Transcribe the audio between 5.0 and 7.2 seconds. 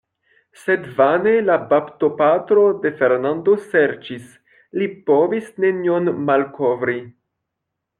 povis nenion malkovri.